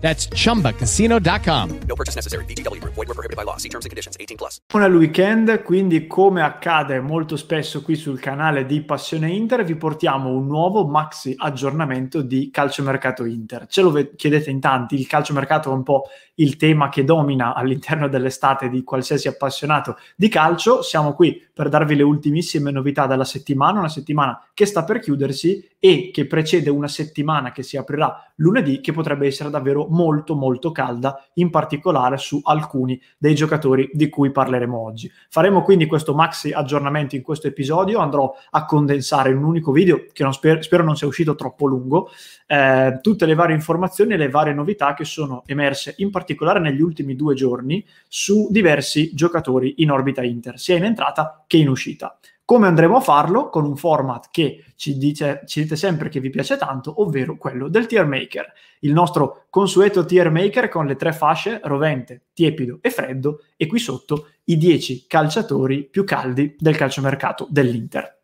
That's 0.00 0.28
chumbacasino.com. 0.28 1.80
No 1.86 1.94
purchase 1.94 2.14
necessary. 2.14 2.44
VGW 2.44 2.80
Group. 2.80 2.94
Void 2.94 3.08
were 3.08 3.14
prohibited 3.14 3.36
by 3.36 3.44
law. 3.44 3.56
See 3.56 3.68
terms 3.68 3.84
and 3.84 3.90
conditions. 3.90 4.16
18 4.18 4.36
plus. 4.36 4.60
Nel 4.74 4.94
weekend, 4.94 5.62
quindi 5.62 6.06
come 6.06 6.40
accade 6.40 7.00
molto 7.00 7.36
spesso 7.36 7.82
qui 7.82 7.96
sul 7.96 8.20
canale 8.20 8.64
di 8.64 8.82
Passione 8.82 9.30
Inter, 9.30 9.64
vi 9.64 9.74
portiamo 9.74 10.30
un 10.30 10.46
nuovo 10.46 10.86
maxi 10.86 11.34
aggiornamento 11.36 12.22
di 12.22 12.50
calciomercato 12.50 13.24
Inter. 13.24 13.66
Ce 13.66 13.82
lo 13.82 13.92
chiedete 14.14 14.50
in 14.50 14.60
tanti, 14.60 14.94
il 14.94 15.08
calciomercato 15.08 15.70
è 15.70 15.74
un 15.74 15.82
po' 15.82 16.04
il 16.38 16.56
tema 16.56 16.88
che 16.88 17.04
domina 17.04 17.54
all'interno 17.54 18.08
dell'estate 18.08 18.68
di 18.68 18.84
qualsiasi 18.84 19.28
appassionato 19.28 19.96
di 20.14 20.28
calcio. 20.28 20.82
Siamo 20.82 21.14
qui 21.14 21.44
per 21.52 21.68
darvi 21.68 21.96
le 21.96 22.04
ultimissime 22.04 22.70
novità 22.70 23.06
della 23.06 23.24
settimana, 23.24 23.80
una 23.80 23.88
settimana 23.88 24.40
che 24.54 24.64
sta 24.64 24.84
per 24.84 25.00
chiudersi 25.00 25.68
e 25.80 26.10
che 26.12 26.26
precede 26.26 26.70
una 26.70 26.88
settimana 26.88 27.50
che 27.50 27.62
si 27.62 27.76
aprirà 27.76 28.32
lunedì, 28.36 28.80
che 28.80 28.92
potrebbe 28.92 29.26
essere 29.26 29.50
davvero 29.50 29.87
molto 29.88 30.34
molto 30.34 30.72
calda, 30.72 31.24
in 31.34 31.50
particolare 31.50 32.16
su 32.16 32.40
alcuni 32.42 33.00
dei 33.16 33.34
giocatori 33.34 33.90
di 33.92 34.08
cui 34.08 34.30
parleremo 34.30 34.76
oggi. 34.76 35.10
Faremo 35.28 35.62
quindi 35.62 35.86
questo 35.86 36.14
maxi 36.14 36.52
aggiornamento 36.52 37.16
in 37.16 37.22
questo 37.22 37.46
episodio, 37.46 37.98
andrò 37.98 38.34
a 38.50 38.64
condensare 38.64 39.30
in 39.30 39.38
un 39.38 39.44
unico 39.44 39.72
video 39.72 40.04
che 40.12 40.22
non 40.22 40.32
spero, 40.32 40.62
spero 40.62 40.84
non 40.84 40.96
sia 40.96 41.06
uscito 41.06 41.34
troppo 41.34 41.66
lungo, 41.66 42.10
eh, 42.46 42.98
tutte 43.02 43.26
le 43.26 43.34
varie 43.34 43.54
informazioni 43.54 44.14
e 44.14 44.16
le 44.16 44.28
varie 44.28 44.54
novità 44.54 44.94
che 44.94 45.04
sono 45.04 45.42
emerse 45.46 45.94
in 45.98 46.10
particolare 46.10 46.60
negli 46.60 46.80
ultimi 46.80 47.14
due 47.14 47.34
giorni 47.34 47.84
su 48.08 48.48
diversi 48.50 49.14
giocatori 49.14 49.74
in 49.78 49.90
orbita 49.90 50.22
Inter, 50.22 50.58
sia 50.58 50.76
in 50.76 50.84
entrata 50.84 51.44
che 51.46 51.56
in 51.56 51.68
uscita. 51.68 52.18
Come 52.48 52.66
andremo 52.66 52.96
a 52.96 53.00
farlo? 53.00 53.50
Con 53.50 53.66
un 53.66 53.76
format 53.76 54.28
che 54.30 54.64
ci, 54.74 54.96
dice, 54.96 55.42
ci 55.44 55.60
dite 55.60 55.76
sempre 55.76 56.08
che 56.08 56.18
vi 56.18 56.30
piace 56.30 56.56
tanto, 56.56 57.02
ovvero 57.02 57.36
quello 57.36 57.68
del 57.68 57.84
tier 57.84 58.06
maker. 58.06 58.50
Il 58.80 58.94
nostro 58.94 59.44
consueto 59.50 60.06
tier 60.06 60.30
maker 60.30 60.70
con 60.70 60.86
le 60.86 60.96
tre 60.96 61.12
fasce 61.12 61.60
rovente, 61.62 62.28
tiepido 62.32 62.78
e 62.80 62.88
freddo 62.88 63.42
e 63.54 63.66
qui 63.66 63.78
sotto 63.78 64.28
i 64.44 64.56
10 64.56 65.04
calciatori 65.06 65.84
più 65.84 66.04
caldi 66.04 66.56
del 66.58 66.74
calciomercato 66.74 67.46
dell'Inter. 67.50 68.18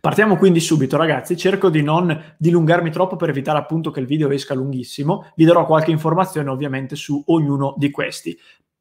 Partiamo 0.00 0.36
quindi 0.36 0.58
subito 0.58 0.96
ragazzi, 0.96 1.36
cerco 1.36 1.70
di 1.70 1.82
non 1.82 2.34
dilungarmi 2.36 2.90
troppo 2.90 3.14
per 3.14 3.28
evitare 3.28 3.58
appunto 3.58 3.92
che 3.92 4.00
il 4.00 4.06
video 4.06 4.28
esca 4.30 4.54
lunghissimo, 4.54 5.30
vi 5.36 5.44
darò 5.44 5.66
qualche 5.66 5.92
informazione 5.92 6.50
ovviamente 6.50 6.96
su 6.96 7.22
ognuno 7.26 7.74
di 7.76 7.92
questi. 7.92 8.36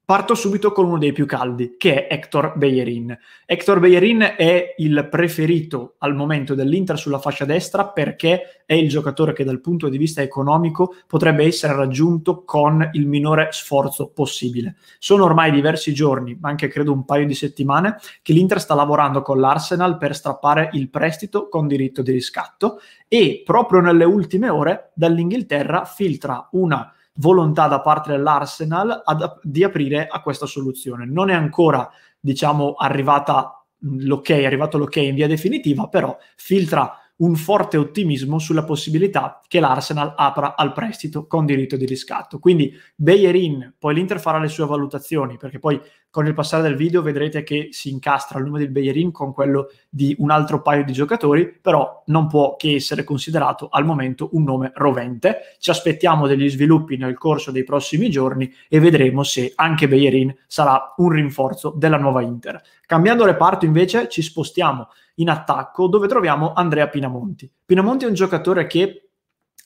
Parto 0.10 0.34
subito 0.34 0.72
con 0.72 0.86
uno 0.86 0.98
dei 0.98 1.12
più 1.12 1.28
caldi, 1.28 1.76
che 1.78 2.08
è 2.08 2.16
Hector 2.16 2.58
Bellerin. 2.58 3.16
Hector 3.46 3.80
Bellerin 3.80 4.34
è 4.38 4.74
il 4.78 5.08
preferito 5.08 5.98
al 6.00 6.16
momento 6.16 6.56
dell'Inter 6.56 6.98
sulla 6.98 7.20
fascia 7.20 7.46
destra 7.46 7.86
perché 7.90 8.64
è 8.66 8.74
il 8.74 8.90
giocatore 8.90 9.34
che 9.34 9.44
dal 9.44 9.62
punto 9.62 9.88
di 9.88 10.00
vista 10.00 10.24
economico 10.24 10.96
potrebbe 11.06 11.46
essere 11.46 11.76
raggiunto 11.76 12.44
con 12.44 12.90
il 12.94 13.06
minore 13.06 13.50
sforzo 13.52 14.10
possibile. 14.10 14.78
Sono 14.98 15.26
ormai 15.26 15.52
diversi 15.52 15.94
giorni, 15.94 16.36
anche 16.42 16.70
credo 16.70 16.92
un 16.92 17.06
paio 17.06 17.28
di 17.28 17.36
settimane, 17.36 17.98
che 18.24 18.34
l'Inter 18.34 18.60
sta 18.60 18.74
lavorando 18.74 19.22
con 19.22 19.40
l'Arsenal 19.40 20.00
per 20.00 20.16
strappare 20.16 20.72
il 20.74 20.90
prestito 20.90 21.50
con 21.50 21.68
diritto 21.68 22.02
di 22.02 22.12
riscatto 22.12 22.80
e 23.08 23.44
proprio 23.46 23.80
nelle 23.80 24.06
ultime 24.06 24.50
ore 24.50 24.90
dall'Inghilterra 24.96 25.86
filtra 25.86 26.50
una 26.54 26.92
volontà 27.20 27.68
da 27.68 27.82
parte 27.82 28.12
dell'Arsenal 28.12 29.02
ad, 29.04 29.40
di 29.44 29.64
aprire 29.64 30.08
a 30.08 30.22
questa 30.22 30.46
soluzione. 30.46 31.06
Non 31.06 31.30
è 31.30 31.34
ancora, 31.34 31.90
diciamo, 32.20 32.74
arrivata 32.74 33.64
l'ok, 33.80 34.32
è 34.32 34.46
arrivato 34.46 34.78
l'ok 34.78 34.98
in 34.98 35.16
via 35.16 35.28
definitiva, 35.28 35.88
però 35.88 36.18
filtra 36.36 36.94
un 37.18 37.36
forte 37.36 37.78
ottimismo 37.78 38.40
sulla 38.40 38.64
possibilità 38.64 39.42
che 39.48 39.60
l'Arsenal 39.60 40.14
apra 40.16 40.56
al 40.56 40.72
prestito 40.72 41.28
con 41.28 41.46
diritto 41.46 41.76
di 41.76 41.86
riscatto. 41.86 42.40
Quindi 42.40 42.74
Bayerin, 42.96 43.76
poi 43.78 43.94
l'Inter 43.94 44.20
farà 44.22 44.40
le 44.40 44.48
sue 44.48 44.66
valutazioni, 44.66 45.38
perché 45.38 45.60
poi 45.60 45.80
con 46.12 46.26
il 46.26 46.34
passare 46.34 46.64
del 46.64 46.76
video 46.76 47.02
vedrete 47.02 47.44
che 47.44 47.68
si 47.72 47.92
incastra 47.92 48.40
il 48.40 48.46
nome 48.46 48.60
del 48.60 48.70
Bayerin 48.70 49.12
con 49.12 49.32
quello 49.32 49.70
di 49.90 50.16
un 50.20 50.32
altro 50.32 50.62
paio 50.62 50.84
di 50.84 50.92
giocatori, 50.92 51.48
però 51.48 52.04
non 52.08 52.28
può 52.28 52.56
che 52.56 52.76
essere 52.76 53.04
considerato 53.04 53.70
al 53.70 53.86
momento 53.86 54.30
un 54.32 54.44
nome 54.44 54.72
rovente. 54.74 55.56
Ci 55.60 55.70
aspettiamo 55.70 56.26
degli 56.26 56.50
sviluppi 56.50 56.98
nel 56.98 57.18
corso 57.18 57.52
dei 57.52 57.64
prossimi 57.64 58.10
giorni 58.10 58.52
e 58.68 58.80
vedremo 58.80 59.24
se 59.24 59.54
anche 59.56 59.88
Bayerin 59.88 60.36
sarà 60.48 60.94
un 60.98 61.10
rinforzo 61.10 61.74
della 61.78 61.98
nuova 61.98 62.22
Inter. 62.22 62.62
Cambiando 62.86 63.26
reparto 63.26 63.66
invece 63.66 64.10
ci 64.10 64.24
spostiamo 64.24 64.90
in 65.16 65.30
attacco 65.30 65.88
dove 65.88 66.08
troviamo 66.08 66.54
Andrea 66.54 66.88
Pinamonti. 66.88 67.52
Pinamonti 67.66 68.06
è 68.06 68.08
un 68.08 68.14
giocatore 68.16 68.66
che 68.66 69.09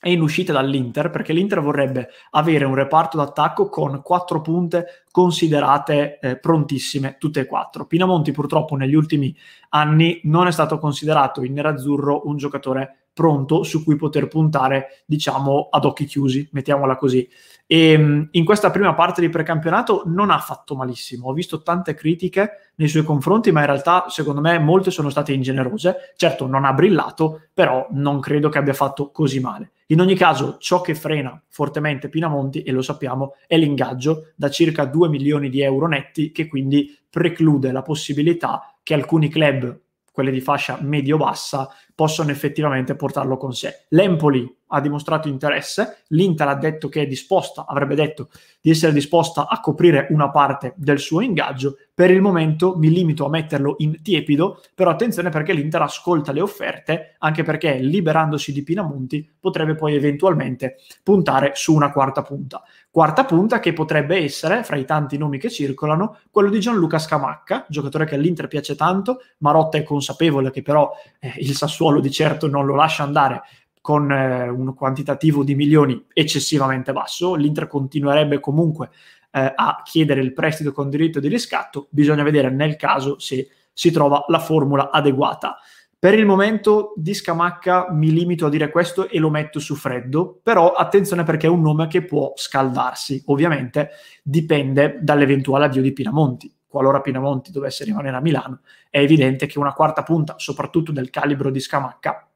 è 0.03 0.09
in 0.09 0.19
uscita 0.19 0.51
dall'Inter 0.51 1.09
perché 1.09 1.31
l'Inter 1.31 1.61
vorrebbe 1.61 2.09
avere 2.31 2.65
un 2.65 2.75
reparto 2.75 3.15
d'attacco 3.15 3.69
con 3.69 4.01
quattro 4.01 4.41
punte 4.41 5.05
considerate 5.09 6.19
eh, 6.19 6.37
prontissime 6.37 7.15
tutte 7.17 7.39
e 7.39 7.45
quattro. 7.45 7.85
Pinamonti 7.85 8.33
purtroppo 8.33 8.75
negli 8.75 8.95
ultimi 8.95 9.33
anni 9.69 10.19
non 10.25 10.47
è 10.47 10.51
stato 10.51 10.77
considerato 10.77 11.41
in 11.41 11.53
nerazzurro 11.53 12.27
un 12.27 12.35
giocatore 12.35 13.02
pronto 13.13 13.63
su 13.63 13.83
cui 13.83 13.95
poter 13.95 14.27
puntare 14.27 15.03
diciamo 15.05 15.67
ad 15.69 15.85
occhi 15.85 16.05
chiusi, 16.05 16.49
mettiamola 16.51 16.97
così. 16.97 17.29
E 17.65 17.91
ehm, 17.91 18.27
in 18.31 18.45
questa 18.45 18.71
prima 18.71 18.93
parte 18.93 19.21
di 19.21 19.29
precampionato 19.29 20.03
non 20.05 20.31
ha 20.31 20.39
fatto 20.39 20.75
malissimo. 20.75 21.27
Ho 21.27 21.33
visto 21.33 21.61
tante 21.61 21.93
critiche 21.93 22.71
nei 22.75 22.87
suoi 22.87 23.03
confronti, 23.03 23.51
ma 23.51 23.61
in 23.61 23.67
realtà, 23.67 24.05
secondo 24.09 24.41
me, 24.41 24.59
molte 24.59 24.91
sono 24.91 25.09
state 25.09 25.31
ingenerose. 25.33 26.13
Certo, 26.15 26.47
non 26.47 26.65
ha 26.65 26.73
brillato, 26.73 27.43
però 27.53 27.87
non 27.91 28.19
credo 28.19 28.49
che 28.49 28.57
abbia 28.57 28.73
fatto 28.73 29.11
così 29.11 29.39
male. 29.39 29.71
In 29.87 30.01
ogni 30.01 30.15
caso, 30.15 30.57
ciò 30.59 30.81
che 30.81 30.95
frena 30.95 31.41
fortemente 31.47 32.09
Pinamonti, 32.09 32.63
e 32.63 32.71
lo 32.71 32.81
sappiamo, 32.81 33.35
è 33.47 33.57
l'ingaggio 33.57 34.31
da 34.35 34.49
circa 34.49 34.85
2 34.85 35.07
milioni 35.07 35.49
di 35.49 35.61
euro 35.61 35.87
netti, 35.87 36.31
che 36.31 36.47
quindi 36.47 36.97
preclude 37.09 37.71
la 37.71 37.83
possibilità 37.83 38.75
che 38.81 38.93
alcuni 38.93 39.29
club, 39.29 39.79
quelli 40.13 40.31
di 40.31 40.39
fascia 40.39 40.77
medio-bassa, 40.79 41.67
possono 41.95 42.29
effettivamente 42.29 42.95
portarlo 42.95 43.35
con 43.35 43.51
sé. 43.51 43.87
L'Empoli 43.89 44.49
ha 44.67 44.81
dimostrato 44.81 45.27
interesse, 45.27 46.03
l'Inter 46.07 46.47
ha 46.47 46.55
detto 46.55 46.89
che 46.89 47.01
è 47.01 47.07
disposta, 47.07 47.65
avrebbe 47.67 47.95
detto 47.95 48.29
di 48.59 48.69
essere 48.69 48.93
disposta 48.93 49.47
a 49.47 49.59
coprire 49.59 50.07
una 50.09 50.29
parte 50.31 50.73
del 50.77 50.99
suo 50.99 51.21
ingaggio, 51.21 51.77
per 51.93 52.09
il 52.09 52.21
momento 52.21 52.75
mi 52.77 52.89
limito 52.89 53.25
a 53.25 53.29
metterlo 53.29 53.75
in 53.79 54.01
tiepido, 54.01 54.63
però 54.73 54.89
attenzione 54.89 55.29
perché 55.29 55.53
l'Inter 55.53 55.83
ascolta 55.83 56.31
le 56.31 56.41
offerte, 56.41 57.15
anche 57.19 57.43
perché 57.43 57.77
liberandosi 57.77 58.51
di 58.51 58.63
Pinamonti 58.63 59.29
potrebbe 59.39 59.75
poi 59.75 59.93
eventualmente 59.93 60.77
puntare 61.03 61.51
su 61.53 61.75
una 61.75 61.91
quarta 61.91 62.23
punta. 62.23 62.63
Quarta 62.89 63.25
punta 63.25 63.59
che 63.59 63.73
potrebbe 63.73 64.17
essere, 64.17 64.63
fra 64.63 64.75
i 64.75 64.85
tanti 64.85 65.17
nomi 65.17 65.37
che 65.37 65.49
circolano, 65.49 66.19
quello 66.31 66.49
di 66.49 66.59
Gianluca 66.59 66.97
Scamacca, 66.97 67.65
giocatore 67.69 68.05
che 68.05 68.15
all'Inter 68.15 68.47
piace 68.47 68.75
tanto, 68.75 69.21
Marotta 69.39 69.77
è 69.77 69.83
consapevole 69.83 70.49
che 70.49 70.61
però 70.63 70.91
eh, 71.19 71.33
il 71.37 71.55
Sassuolo 71.55 71.99
di 71.99 72.09
certo 72.09 72.47
non 72.47 72.65
lo 72.65 72.75
lascia 72.75 73.03
andare 73.03 73.41
con 73.83 74.09
eh, 74.09 74.47
un 74.47 74.73
quantitativo 74.75 75.43
di 75.43 75.55
milioni 75.55 76.05
eccessivamente 76.13 76.93
basso, 76.93 77.35
l'Inter 77.35 77.67
continuerebbe 77.67 78.39
comunque 78.39 78.91
eh, 79.29 79.51
a 79.53 79.81
chiedere 79.83 80.21
il 80.21 80.31
prestito 80.31 80.71
con 80.71 80.89
diritto 80.89 81.19
di 81.19 81.27
riscatto, 81.27 81.87
bisogna 81.89 82.23
vedere 82.23 82.49
nel 82.49 82.77
caso 82.77 83.19
se 83.19 83.49
si 83.73 83.91
trova 83.91 84.23
la 84.29 84.39
formula 84.39 84.89
adeguata. 84.89 85.57
Per 85.99 86.13
il 86.13 86.25
momento 86.25 86.93
di 86.95 87.13
Scamacca 87.13 87.91
mi 87.91 88.13
limito 88.13 88.45
a 88.45 88.49
dire 88.49 88.71
questo 88.71 89.09
e 89.09 89.19
lo 89.19 89.29
metto 89.29 89.59
su 89.59 89.75
freddo, 89.75 90.39
però 90.41 90.71
attenzione 90.71 91.23
perché 91.25 91.47
è 91.47 91.49
un 91.49 91.61
nome 91.61 91.87
che 91.87 92.05
può 92.05 92.31
scaldarsi. 92.35 93.23
Ovviamente 93.25 93.89
dipende 94.23 94.99
dall'eventuale 95.01 95.65
addio 95.65 95.81
di 95.81 95.91
Pinamonti. 95.91 96.49
Qualora 96.65 97.01
Pinamonti 97.01 97.51
dovesse 97.51 97.83
rimanere 97.83 98.15
a 98.15 98.21
Milano, 98.21 98.61
è 98.89 98.99
evidente 98.99 99.45
che 99.45 99.59
una 99.59 99.73
quarta 99.73 100.03
punta, 100.03 100.35
soprattutto 100.37 100.93
del 100.93 101.09
calibro 101.09 101.51
di 101.51 101.59
Scamacca, 101.59 102.29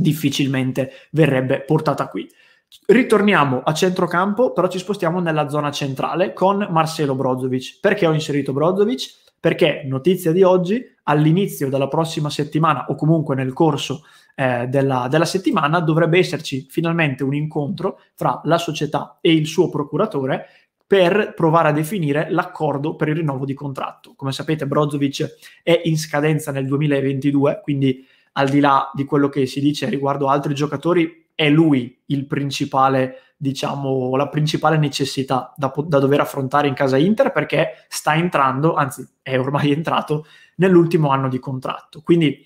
difficilmente 0.00 0.90
verrebbe 1.10 1.60
portata 1.60 2.08
qui. 2.08 2.28
Ritorniamo 2.86 3.62
a 3.64 3.72
centrocampo, 3.72 4.52
però 4.52 4.68
ci 4.68 4.78
spostiamo 4.78 5.20
nella 5.20 5.48
zona 5.48 5.70
centrale 5.70 6.32
con 6.32 6.66
Marcelo 6.70 7.14
Brozovic. 7.14 7.78
Perché 7.80 8.06
ho 8.06 8.12
inserito 8.12 8.52
Brozovic? 8.52 9.26
Perché, 9.40 9.82
notizia 9.86 10.32
di 10.32 10.42
oggi, 10.42 10.84
all'inizio 11.04 11.68
della 11.68 11.88
prossima 11.88 12.28
settimana 12.28 12.86
o 12.88 12.94
comunque 12.94 13.34
nel 13.34 13.52
corso 13.52 14.02
eh, 14.34 14.66
della, 14.68 15.08
della, 15.08 15.24
settimana 15.24 15.80
dovrebbe 15.80 16.18
esserci 16.18 16.66
finalmente 16.68 17.24
un 17.24 17.34
incontro 17.34 18.00
fra 18.14 18.40
la 18.44 18.58
società 18.58 19.18
e 19.20 19.32
il 19.32 19.46
suo 19.46 19.68
procuratore 19.68 20.46
per 20.86 21.34
provare 21.34 21.68
a 21.68 21.72
definire 21.72 22.28
l'accordo 22.30 22.96
per 22.96 23.08
il 23.08 23.16
rinnovo 23.16 23.44
di 23.44 23.54
contratto. 23.54 24.14
Come 24.16 24.32
sapete, 24.32 24.66
Brozovic 24.66 25.36
è 25.62 25.82
in 25.84 25.98
scadenza 25.98 26.50
nel 26.50 26.66
2022, 26.66 27.60
quindi 27.62 28.06
al 28.32 28.48
di 28.48 28.60
là 28.60 28.90
di 28.94 29.04
quello 29.04 29.28
che 29.28 29.46
si 29.46 29.60
dice 29.60 29.88
riguardo 29.88 30.28
altri 30.28 30.54
giocatori, 30.54 31.26
è 31.34 31.48
lui 31.48 32.02
il 32.06 32.26
principale 32.26 33.22
diciamo, 33.40 34.16
la 34.16 34.28
principale 34.28 34.76
necessità 34.76 35.54
da, 35.56 35.72
da, 35.86 36.00
dover 36.00 36.20
affrontare 36.20 36.66
in 36.66 36.74
casa 36.74 36.96
Inter 36.96 37.30
perché 37.30 37.86
sta 37.88 38.16
entrando, 38.16 38.74
anzi 38.74 39.06
è 39.22 39.38
ormai 39.38 39.70
entrato, 39.70 40.26
nell'ultimo 40.56 41.10
anno 41.10 41.28
di 41.28 41.38
contratto. 41.38 42.02
Quindi 42.02 42.44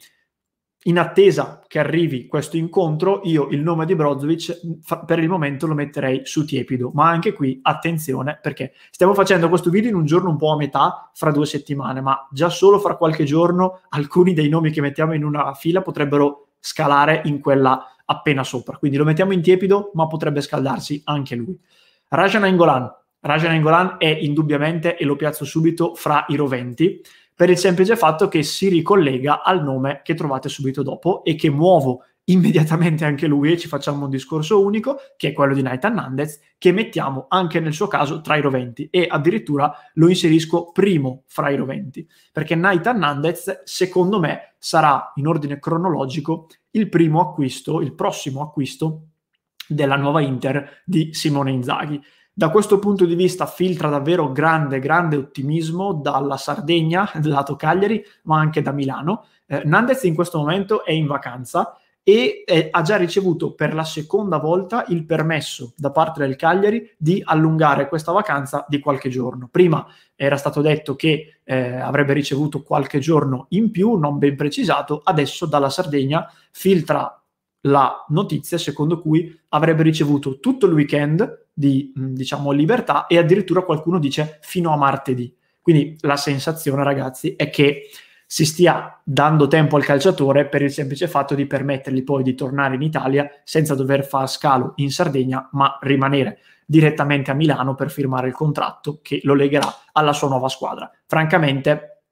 in 0.85 0.99
attesa 0.99 1.63
che 1.67 1.79
arrivi 1.79 2.27
questo 2.27 2.57
incontro, 2.57 3.21
io 3.25 3.49
il 3.51 3.61
nome 3.61 3.87
di 3.87 3.95
Brozovic 3.95 4.61
per 5.07 5.21
il 5.21 5.29
momento 5.29 5.67
lo 5.67 5.75
metterei 5.75 6.23
su 6.25 6.45
tiepido, 6.45 6.91
ma 6.93 7.09
anche 7.09 7.33
qui 7.33 7.61
attenzione 7.63 8.39
perché 8.43 8.73
stiamo 8.91 9.15
facendo 9.15 9.49
questo 9.49 9.71
video 9.71 9.91
in 9.91 9.97
un 9.97 10.05
giorno 10.05 10.31
un 10.31 10.37
po' 10.37 10.53
a 10.53 10.57
metà 10.57 11.11
fra 11.15 11.31
due 11.31 11.47
settimane, 11.47 12.01
ma 12.01 12.27
già 12.31 12.49
solo 12.49 12.81
fra 12.81 12.97
qualche 12.97 13.25
giorno 13.25 13.83
alcuni 13.91 14.35
dei 14.35 14.49
nomi 14.49 14.71
che 14.71 14.81
mettiamo 14.81 15.15
in 15.15 15.25
una 15.25 15.55
fila 15.55 15.83
potrebbero 15.83 16.49
scalare 16.59 17.23
in 17.25 17.41
quella 17.41 17.95
appena 18.05 18.45
sopra. 18.45 18.77
Quindi 18.77 18.97
lo 18.97 19.05
mettiamo 19.05 19.33
in 19.33 19.43
tiepido, 19.43 19.91
ma 19.95 20.07
potrebbe 20.07 20.41
scaldarsi 20.41 21.03
anche 21.05 21.35
lui. 21.35 21.59
Rajan 22.09 22.45
Angolan. 22.45 22.91
Rajan 23.21 23.53
Angolan 23.53 23.97
è 23.99 24.07
indubbiamente, 24.07 24.97
e 24.97 25.05
lo 25.05 25.17
piazzo 25.17 25.45
subito, 25.45 25.95
fra 25.95 26.25
i 26.29 26.37
roventi, 26.37 27.01
per 27.35 27.51
il 27.51 27.59
semplice 27.59 27.97
fatto 27.97 28.29
che 28.29 28.43
si 28.43 28.69
ricollega 28.69 29.43
al 29.43 29.63
nome 29.63 30.01
che 30.03 30.15
trovate 30.15 30.49
subito 30.49 30.83
dopo 30.83 31.25
e 31.25 31.35
che 31.35 31.51
muovo 31.51 32.05
immediatamente 32.25 33.05
anche 33.05 33.27
lui 33.27 33.53
e 33.53 33.59
ci 33.59 33.69
facciamo 33.69 34.05
un 34.05 34.11
discorso 34.11 34.63
unico, 34.63 34.97
che 35.17 35.29
è 35.29 35.33
quello 35.33 35.55
di 35.55 35.63
Nathan 35.63 35.95
Nandez, 35.95 36.41
che 36.57 36.71
mettiamo 36.73 37.27
anche 37.29 37.59
nel 37.59 37.73
suo 37.73 37.89
caso 37.89 38.21
tra 38.21 38.37
i 38.37 38.41
roventi 38.41 38.89
e 38.91 39.07
addirittura 39.09 39.73
lo 39.95 40.09
inserisco 40.09 40.71
primo 40.71 41.25
fra 41.27 41.51
i 41.51 41.57
roventi, 41.57 42.07
perché 42.31 42.55
Nathan 42.55 42.99
Nandez, 42.99 43.63
secondo 43.65 44.21
me, 44.21 44.55
sarà 44.59 45.13
in 45.17 45.27
ordine 45.27 45.59
cronologico 45.59 46.47
il 46.73 46.89
primo 46.89 47.21
acquisto, 47.21 47.81
il 47.81 47.95
prossimo 47.95 48.43
acquisto 48.43 49.07
della 49.67 49.97
nuova 49.97 50.21
Inter 50.21 50.83
di 50.85 51.13
Simone 51.13 51.51
Inzaghi. 51.51 52.01
Da 52.35 52.49
questo 52.49 52.79
punto 52.79 53.05
di 53.05 53.15
vista 53.15 53.45
filtra 53.45 53.91
davvero 53.91 54.33
grande, 54.33 54.79
grande 54.79 55.17
ottimismo 55.17 55.93
dalla 55.93 56.39
Sardegna, 56.39 57.11
del 57.21 57.31
lato 57.31 57.57
Cagliari, 57.57 58.03
ma 58.23 58.39
anche 58.39 58.63
da 58.63 58.73
Milano. 58.73 59.27
Eh, 59.47 59.63
Nandez 59.67 60.05
in 60.05 60.15
questo 60.15 60.39
momento 60.39 60.83
è 60.83 60.93
in 60.93 61.07
vacanza 61.07 61.77
e 62.03 62.43
eh, 62.47 62.69
ha 62.71 62.81
già 62.81 62.97
ricevuto 62.97 63.53
per 63.53 63.75
la 63.75 63.85
seconda 63.85 64.39
volta 64.39 64.87
il 64.89 65.05
permesso 65.05 65.75
da 65.77 65.91
parte 65.91 66.21
del 66.21 66.35
Cagliari 66.37 66.91
di 66.97 67.23
allungare 67.23 67.87
questa 67.87 68.13
vacanza 68.13 68.65
di 68.67 68.81
qualche 68.81 69.11
giorno. 69.11 69.49
Prima 69.51 69.87
era 70.17 70.39
stato 70.39 70.63
detto 70.63 70.97
che 70.97 71.41
eh, 71.45 71.77
avrebbe 71.77 72.15
ricevuto 72.15 72.63
qualche 72.63 72.99
giorno 72.99 73.45
in 73.51 73.71
più, 73.71 73.93
non 73.97 74.17
ben 74.17 74.37
precisato, 74.37 75.03
adesso 75.05 75.45
dalla 75.45 75.69
Sardegna 75.69 76.27
filtra 76.51 77.23
la 77.67 78.05
notizia 78.09 78.57
secondo 78.57 79.01
cui 79.01 79.39
avrebbe 79.51 79.83
ricevuto 79.83 80.41
tutto 80.41 80.65
il 80.65 80.73
weekend 80.73 81.42
di 81.53 81.93
diciamo 81.95 82.51
libertà 82.51 83.07
e 83.07 83.19
addirittura 83.19 83.63
qualcuno 83.63 83.99
dice 83.99 84.39
fino 84.43 84.73
a 84.73 84.77
martedì. 84.77 85.35
Quindi 85.61 85.97
la 86.01 86.17
sensazione 86.17 86.83
ragazzi 86.83 87.35
è 87.37 87.51
che 87.51 87.89
si 88.27 88.47
stia 88.47 88.99
dando 89.05 89.47
tempo 89.47 89.77
al 89.77 89.85
calciatore 89.85 90.49
per 90.49 90.63
il 90.63 90.73
semplice 90.73 91.07
fatto 91.07 91.35
di 91.35 91.47
permettergli 91.47 92.03
poi 92.03 92.23
di 92.23 92.35
tornare 92.35 92.77
in 92.77 92.83
Italia 92.83 93.31
senza 93.45 93.75
dover 93.75 94.07
far 94.07 94.29
scalo 94.29 94.73
in 94.77 94.91
Sardegna, 94.91 95.51
ma 95.53 95.79
rimanere 95.83 96.39
direttamente 96.65 97.31
a 97.31 97.35
Milano 97.35 97.75
per 97.75 97.91
firmare 97.91 98.29
il 98.29 98.33
contratto 98.33 99.01
che 99.03 99.21
lo 99.25 99.35
legherà 99.35 99.71
alla 99.93 100.15
sua 100.15 100.29
nuova 100.29 100.49
squadra. 100.49 100.91
Francamente, 101.07 102.05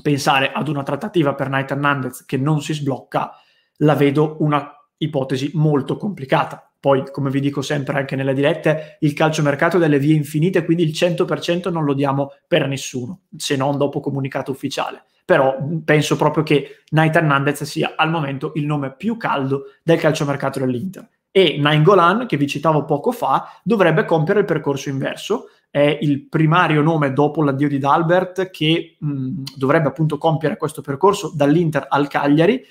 pensare 0.00 0.52
ad 0.52 0.68
una 0.68 0.84
trattativa 0.84 1.34
per 1.34 1.48
Night 1.48 1.72
Hernandez 1.72 2.24
che 2.24 2.36
non 2.36 2.62
si 2.62 2.72
sblocca, 2.72 3.32
la 3.78 3.94
vedo 3.94 4.36
una 4.40 4.72
ipotesi 4.98 5.50
molto 5.54 5.96
complicata. 5.96 6.70
Poi, 6.86 7.02
come 7.10 7.30
vi 7.30 7.40
dico 7.40 7.62
sempre 7.62 7.98
anche 7.98 8.14
nelle 8.14 8.32
dirette, 8.32 8.98
il 9.00 9.12
calciomercato 9.12 9.76
delle 9.76 9.98
vie 9.98 10.14
infinite, 10.14 10.64
quindi 10.64 10.84
il 10.84 10.90
100% 10.90 11.68
non 11.68 11.82
lo 11.82 11.94
diamo 11.94 12.34
per 12.46 12.68
nessuno, 12.68 13.22
se 13.36 13.56
non 13.56 13.76
dopo 13.76 13.98
comunicato 13.98 14.52
ufficiale 14.52 15.02
però 15.24 15.56
penso 15.84 16.14
proprio 16.14 16.44
che 16.44 16.84
Night 16.90 17.16
Hernandez 17.16 17.64
sia 17.64 17.94
al 17.96 18.10
momento 18.10 18.52
il 18.54 18.64
nome 18.64 18.94
più 18.94 19.16
caldo 19.16 19.72
del 19.82 19.98
calciomercato 19.98 20.60
dell'Inter. 20.60 21.08
E 21.32 21.56
Nainggolan, 21.58 22.26
che 22.26 22.36
vi 22.36 22.46
citavo 22.46 22.84
poco 22.84 23.10
fa, 23.10 23.60
dovrebbe 23.64 24.04
compiere 24.04 24.40
il 24.40 24.46
percorso 24.46 24.88
inverso. 24.88 25.48
È 25.68 25.98
il 26.00 26.28
primario 26.28 26.80
nome 26.80 27.12
dopo 27.12 27.42
l'addio 27.42 27.66
di 27.68 27.78
Dalbert 27.78 28.50
che 28.50 28.94
mh, 28.96 29.42
dovrebbe 29.56 29.88
appunto 29.88 30.16
compiere 30.16 30.56
questo 30.56 30.80
percorso 30.80 31.32
dall'Inter 31.34 31.86
al 31.88 32.06
Cagliari. 32.06 32.64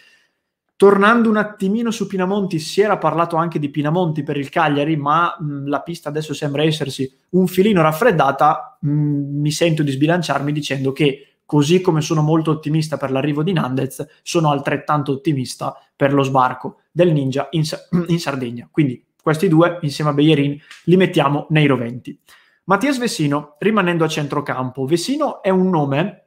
Tornando 0.78 1.30
un 1.30 1.38
attimino 1.38 1.90
su 1.90 2.06
Pinamonti, 2.06 2.60
si 2.60 2.82
era 2.82 2.98
parlato 2.98 3.38
anche 3.38 3.60
di 3.60 3.70
Pinamonti 3.70 4.24
per 4.24 4.36
il 4.36 4.50
Cagliari, 4.50 4.98
ma 4.98 5.34
mh, 5.40 5.68
la 5.68 5.82
pista 5.82 6.10
adesso 6.10 6.34
sembra 6.34 6.64
essersi 6.64 7.10
un 7.30 7.48
filino 7.48 7.82
raffreddata. 7.82 8.78
Mh, 8.82 8.90
mi 8.90 9.52
sento 9.52 9.84
di 9.84 9.92
sbilanciarmi 9.92 10.52
dicendo 10.52 10.92
che 10.92 11.38
così 11.46 11.80
come 11.80 12.02
sono 12.02 12.22
molto 12.22 12.52
ottimista 12.52 12.98
per 12.98 13.12
l'arrivo 13.12 13.42
di 13.42 13.54
Nandez, 13.54 14.06
sono 14.22 14.50
altrettanto 14.50 15.14
ottimista 15.14 15.76
per 15.96 16.14
lo 16.14 16.24
sbarco 16.24 16.82
del 16.92 17.14
Ninja 17.14 17.48
in, 17.52 17.64
in 18.08 18.20
Sardegna. 18.20 18.68
Quindi 18.70 19.02
questi 19.22 19.48
due, 19.48 19.80
insieme 19.82 20.12
a 20.12 20.14
Beyerin, 20.14 20.60
li 20.86 20.98
mettiamo 20.98 21.48
nei 21.50 21.68
roventi. 21.68 22.20
Mattias 22.66 22.98
Vessino, 22.98 23.56
rimanendo 23.60 24.04
a 24.04 24.08
centrocampo. 24.08 24.86
Vessino 24.86 25.42
è 25.42 25.50
un 25.50 25.70
nome 25.70 26.25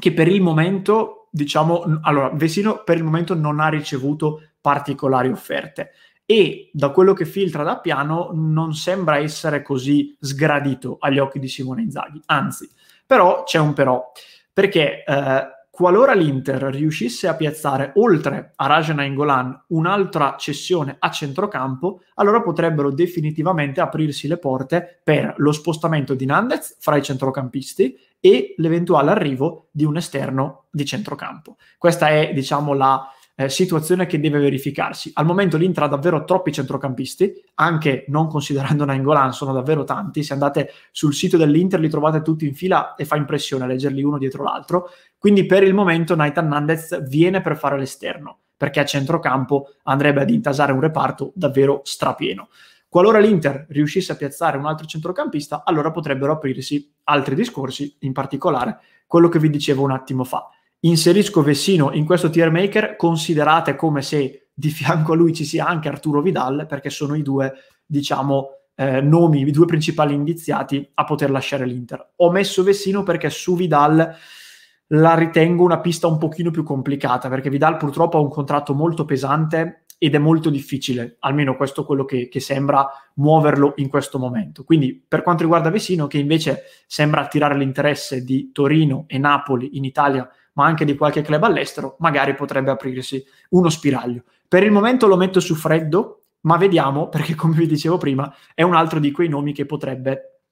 che 0.00 0.12
per 0.12 0.26
il 0.26 0.40
momento, 0.40 1.28
diciamo, 1.30 2.00
allora, 2.02 2.30
Vessino 2.30 2.82
per 2.82 2.96
il 2.96 3.04
momento 3.04 3.34
non 3.34 3.60
ha 3.60 3.68
ricevuto 3.68 4.40
particolari 4.60 5.28
offerte 5.28 5.92
e 6.26 6.70
da 6.72 6.90
quello 6.90 7.12
che 7.12 7.24
filtra 7.24 7.62
da 7.62 7.78
piano 7.78 8.30
non 8.32 8.72
sembra 8.74 9.18
essere 9.18 9.62
così 9.62 10.16
sgradito 10.18 10.96
agli 10.98 11.18
occhi 11.18 11.38
di 11.38 11.48
Simone 11.48 11.82
Inzaghi. 11.82 12.20
Anzi, 12.26 12.68
però 13.06 13.42
c'è 13.44 13.58
un 13.58 13.72
però 13.72 14.10
perché 14.52 15.04
eh, 15.04 15.46
qualora 15.70 16.12
l'Inter 16.12 16.62
riuscisse 16.64 17.26
a 17.26 17.34
piazzare 17.34 17.92
oltre 17.96 18.52
a 18.54 18.66
Rajan 18.66 18.96
Nainggolan 18.96 19.64
un'altra 19.68 20.36
cessione 20.38 20.96
a 20.98 21.10
centrocampo, 21.10 22.02
allora 22.14 22.42
potrebbero 22.42 22.92
definitivamente 22.92 23.80
aprirsi 23.80 24.28
le 24.28 24.38
porte 24.38 25.00
per 25.02 25.34
lo 25.38 25.52
spostamento 25.52 26.14
di 26.14 26.26
Nandez 26.26 26.76
fra 26.78 26.96
i 26.96 27.02
centrocampisti 27.02 27.98
e 28.20 28.54
l'eventuale 28.58 29.10
arrivo 29.10 29.68
di 29.70 29.84
un 29.84 29.96
esterno 29.96 30.66
di 30.70 30.84
centrocampo. 30.84 31.56
Questa 31.78 32.08
è, 32.08 32.32
diciamo, 32.32 32.74
la 32.74 33.10
eh, 33.40 33.48
situazione 33.48 34.04
che 34.04 34.20
deve 34.20 34.38
verificarsi. 34.38 35.10
Al 35.14 35.24
momento 35.24 35.56
l'Inter 35.56 35.84
ha 35.84 35.88
davvero 35.88 36.24
troppi 36.24 36.52
centrocampisti, 36.52 37.32
anche 37.54 38.04
non 38.08 38.28
considerando 38.28 38.84
Nainggolan, 38.84 39.32
sono 39.32 39.54
davvero 39.54 39.84
tanti. 39.84 40.22
Se 40.22 40.34
andate 40.34 40.72
sul 40.90 41.14
sito 41.14 41.38
dell'Inter 41.38 41.80
li 41.80 41.88
trovate 41.88 42.20
tutti 42.20 42.46
in 42.46 42.54
fila 42.54 42.94
e 42.96 43.06
fa 43.06 43.16
impressione 43.16 43.66
leggerli 43.66 44.02
uno 44.02 44.18
dietro 44.18 44.42
l'altro. 44.42 44.90
Quindi 45.16 45.46
per 45.46 45.62
il 45.62 45.72
momento 45.72 46.14
Nathan 46.14 46.48
Nandez 46.48 47.02
viene 47.08 47.40
per 47.40 47.56
fare 47.56 47.78
l'esterno, 47.78 48.40
perché 48.56 48.80
a 48.80 48.84
centrocampo 48.84 49.76
andrebbe 49.84 50.20
ad 50.20 50.28
intasare 50.28 50.72
un 50.72 50.80
reparto 50.80 51.32
davvero 51.34 51.80
strapieno. 51.84 52.48
Qualora 52.90 53.18
l'Inter 53.18 53.64
riuscisse 53.70 54.12
a 54.12 54.16
piazzare 54.16 54.58
un 54.58 54.66
altro 54.66 54.84
centrocampista, 54.84 55.62
allora 55.64 55.90
potrebbero 55.90 56.32
aprirsi 56.32 56.92
altri 57.04 57.34
discorsi, 57.34 57.96
in 58.00 58.12
particolare 58.12 58.80
quello 59.06 59.30
che 59.30 59.38
vi 59.38 59.48
dicevo 59.48 59.82
un 59.82 59.92
attimo 59.92 60.24
fa 60.24 60.50
inserisco 60.80 61.42
Vessino 61.42 61.92
in 61.92 62.04
questo 62.04 62.30
tier 62.30 62.50
maker, 62.50 62.96
considerate 62.96 63.76
come 63.76 64.02
se 64.02 64.48
di 64.52 64.70
fianco 64.70 65.12
a 65.12 65.16
lui 65.16 65.34
ci 65.34 65.44
sia 65.44 65.66
anche 65.66 65.88
Arturo 65.88 66.22
Vidal, 66.22 66.66
perché 66.66 66.90
sono 66.90 67.14
i 67.14 67.22
due, 67.22 67.52
diciamo, 67.84 68.48
eh, 68.74 69.00
nomi, 69.00 69.40
i 69.42 69.50
due 69.50 69.66
principali 69.66 70.14
indiziati 70.14 70.88
a 70.94 71.04
poter 71.04 71.30
lasciare 71.30 71.66
l'Inter. 71.66 72.12
Ho 72.16 72.30
messo 72.30 72.62
Vessino 72.62 73.02
perché 73.02 73.30
su 73.30 73.56
Vidal 73.56 74.14
la 74.92 75.14
ritengo 75.14 75.64
una 75.64 75.80
pista 75.80 76.06
un 76.06 76.18
pochino 76.18 76.50
più 76.50 76.64
complicata 76.64 77.28
perché 77.28 77.48
Vidal 77.48 77.76
purtroppo 77.76 78.18
ha 78.18 78.20
un 78.20 78.28
contratto 78.28 78.74
molto 78.74 79.04
pesante 79.04 79.84
ed 80.02 80.14
è 80.14 80.18
molto 80.18 80.48
difficile, 80.48 81.16
almeno 81.18 81.56
questo 81.56 81.82
è 81.82 81.84
quello 81.84 82.06
che, 82.06 82.28
che, 82.28 82.40
sembra 82.40 82.88
muoverlo 83.16 83.74
in 83.76 83.90
questo 83.90 84.18
momento. 84.18 84.64
Quindi 84.64 85.04
per 85.06 85.22
quanto 85.22 85.42
riguarda 85.42 85.68
Vesino, 85.68 86.06
che 86.06 86.16
invece 86.16 86.62
sembra 86.86 87.20
attirare 87.20 87.54
l'interesse 87.54 88.24
di 88.24 88.50
Torino 88.50 89.04
e 89.08 89.18
Napoli 89.18 89.76
in 89.76 89.84
Italia, 89.84 90.26
ma 90.54 90.64
anche 90.64 90.86
di 90.86 90.96
qualche 90.96 91.20
club 91.20 91.44
all'estero, 91.44 91.96
magari 91.98 92.34
potrebbe 92.34 92.70
aprirsi 92.70 93.22
uno 93.50 93.68
spiraglio. 93.68 94.22
Per 94.48 94.62
il 94.62 94.70
momento 94.70 95.06
lo 95.06 95.18
metto 95.18 95.38
su 95.38 95.54
freddo, 95.54 96.22
ma 96.44 96.56
vediamo, 96.56 97.10
perché 97.12 97.34
come 97.34 97.56
vi 97.56 97.66
dicevo 97.66 97.98
prima, 97.98 98.34
è 98.54 98.62
un 98.62 98.74
altro 98.74 99.00
di 99.00 99.10
quei 99.10 99.28
nomi 99.28 99.52
che 99.52 99.66
potrebbe 99.66 100.44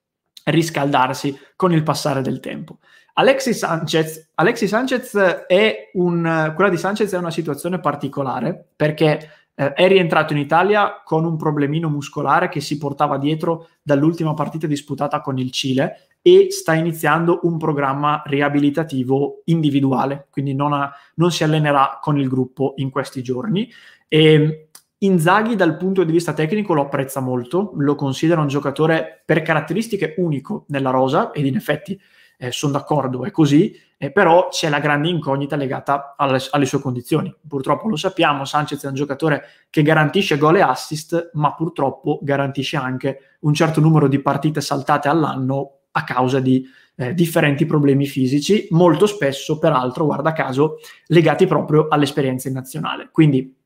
riscaldarsi 0.43 1.35
con 1.55 1.73
il 1.73 1.81
passare 1.81 2.21
del 2.21 2.39
tempo. 2.39 2.77
Alexis 3.13 3.57
Sanchez, 3.57 4.29
Alexis 4.35 4.69
Sanchez 4.69 5.13
è 5.47 5.89
un, 5.93 6.53
quella 6.55 6.69
di 6.69 6.77
Sanchez 6.77 7.11
è 7.11 7.17
una 7.17 7.31
situazione 7.31 7.79
particolare 7.79 8.67
perché 8.75 9.38
eh, 9.59 9.73
è 9.73 9.89
rientrato 9.89 10.31
in 10.31 10.39
Italia 10.39 11.01
con 11.03 11.25
un 11.25 11.35
problemino 11.35 11.89
muscolare 11.89 12.47
che 12.47 12.61
si 12.61 12.77
portava 12.77 13.17
dietro 13.17 13.67
dall'ultima 13.81 14.33
partita 14.33 14.67
disputata 14.67 15.19
con 15.19 15.37
il 15.37 15.51
Cile 15.51 16.07
e 16.21 16.47
sta 16.49 16.75
iniziando 16.75 17.41
un 17.43 17.57
programma 17.57 18.23
riabilitativo 18.25 19.41
individuale, 19.45 20.27
quindi 20.31 20.53
non, 20.53 20.71
ha, 20.71 20.89
non 21.15 21.31
si 21.31 21.43
allenerà 21.43 21.99
con 22.01 22.17
il 22.17 22.29
gruppo 22.29 22.73
in 22.77 22.89
questi 22.89 23.21
giorni. 23.21 23.69
E, 24.07 24.69
Inzaghi 25.01 25.55
dal 25.55 25.77
punto 25.77 26.03
di 26.03 26.11
vista 26.11 26.33
tecnico 26.33 26.73
lo 26.73 26.81
apprezza 26.81 27.21
molto, 27.21 27.71
lo 27.77 27.95
considera 27.95 28.41
un 28.41 28.49
giocatore 28.49 29.23
per 29.25 29.41
caratteristiche 29.41 30.15
unico 30.17 30.65
nella 30.67 30.89
rosa 30.89 31.31
ed 31.31 31.45
in 31.45 31.55
effetti 31.55 31.97
eh, 32.41 32.51
sono 32.53 32.71
d'accordo, 32.71 33.25
è 33.25 33.31
così, 33.31 33.77
eh, 33.97 34.11
però 34.11 34.47
c'è 34.47 34.69
la 34.69 34.79
grande 34.79 35.09
incognita 35.09 35.57
legata 35.57 36.15
alle, 36.17 36.39
alle, 36.51 36.65
sue 36.65 36.79
condizioni. 36.79 37.35
Purtroppo 37.45 37.89
lo 37.89 37.97
sappiamo, 37.97 38.45
Sanchez 38.45 38.81
è 38.85 38.87
un 38.87 38.93
giocatore 38.93 39.43
che 39.69 39.81
garantisce 39.81 40.37
gol 40.37 40.55
e 40.55 40.61
assist, 40.61 41.31
ma 41.33 41.53
purtroppo 41.53 42.19
garantisce 42.21 42.77
anche 42.77 43.35
un 43.41 43.53
certo 43.53 43.81
numero 43.81 44.07
di 44.07 44.21
partite 44.21 44.61
saltate 44.61 45.09
all'anno 45.09 45.79
a 45.91 46.03
causa 46.05 46.39
di 46.39 46.65
eh, 46.95 47.13
differenti 47.13 47.65
problemi 47.65 48.05
fisici, 48.05 48.67
molto 48.69 49.05
spesso, 49.05 49.59
peraltro, 49.59 50.05
guarda 50.05 50.31
caso, 50.31 50.77
legati 51.07 51.45
proprio 51.45 51.87
all'esperienza 51.89 52.47
in 52.47 52.53
nazionale. 52.53 53.09
Quindi 53.11 53.57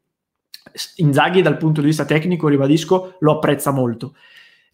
Inzaghi 0.96 1.42
dal 1.42 1.58
punto 1.58 1.82
di 1.82 1.88
vista 1.88 2.06
tecnico, 2.06 2.48
ribadisco, 2.48 3.18
lo 3.20 3.34
apprezza 3.34 3.72
molto. 3.72 4.16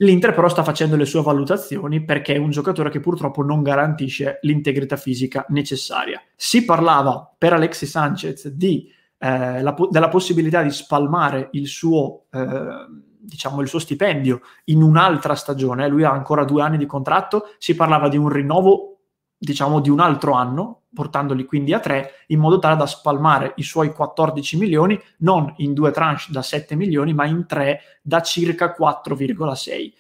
L'Inter 0.02 0.34
però 0.34 0.48
sta 0.48 0.64
facendo 0.64 0.96
le 0.96 1.04
sue 1.04 1.22
valutazioni 1.22 2.06
perché 2.06 2.36
è 2.36 2.38
un 2.38 2.52
giocatore 2.52 2.90
che 2.90 3.02
purtroppo 3.02 3.44
non 3.44 3.62
garantisce 3.62 4.40
l'integrità 4.44 4.96
fisica 4.96 5.46
necessaria. 5.50 6.22
Si 6.36 6.64
parlava 6.64 7.34
per 7.38 7.52
Alexis 7.52 7.90
Sanchez 7.90 8.48
di, 8.48 8.90
eh, 9.18 9.62
la, 9.62 9.76
della 9.90 10.08
possibilità 10.08 10.62
di 10.62 10.72
spalmare 10.72 11.50
il 11.52 11.68
suo, 11.68 12.28
eh, 12.32 12.88
diciamo, 13.20 13.60
il 13.60 13.68
suo 13.68 13.80
stipendio 13.80 14.40
in 14.66 14.82
un'altra 14.82 15.36
stagione, 15.36 15.90
lui 15.90 16.06
ha 16.06 16.12
ancora 16.12 16.46
due 16.46 16.62
anni 16.62 16.78
di 16.78 16.86
contratto, 16.86 17.50
si 17.58 17.76
parlava 17.76 18.08
di 18.08 18.16
un 18.16 18.30
rinnovo 18.30 18.89
diciamo 19.40 19.80
di 19.80 19.90
un 19.90 20.02
altro 20.02 20.34
anno, 20.34 20.82
portandoli 20.94 21.46
quindi 21.46 21.74
a 21.74 21.80
tre, 21.80 22.26
in 22.28 22.40
modo 22.40 22.60
tale 22.60 22.76
da 22.76 22.86
spalmare 22.86 23.54
i 23.56 23.64
suoi 23.64 23.94
14 23.94 24.58
milioni 24.58 25.00
non 25.20 25.54
in 25.58 25.74
due 25.74 25.92
tranche 25.92 26.26
da 26.30 26.42
7 26.42 26.76
milioni, 26.76 27.14
ma 27.14 27.26
in 27.26 27.46
tre 27.48 27.80
da 28.02 28.22
circa 28.22 28.76
4,6. 28.78 29.94